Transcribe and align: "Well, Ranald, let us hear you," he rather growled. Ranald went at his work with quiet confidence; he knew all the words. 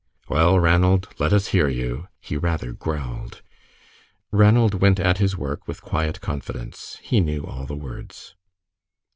"Well, 0.27 0.59
Ranald, 0.59 1.09
let 1.19 1.31
us 1.31 1.49
hear 1.49 1.67
you," 1.69 2.07
he 2.19 2.35
rather 2.35 2.71
growled. 2.73 3.43
Ranald 4.31 4.81
went 4.81 4.99
at 4.99 5.19
his 5.19 5.37
work 5.37 5.67
with 5.67 5.83
quiet 5.83 6.21
confidence; 6.21 6.97
he 7.03 7.19
knew 7.19 7.45
all 7.45 7.67
the 7.67 7.75
words. 7.75 8.33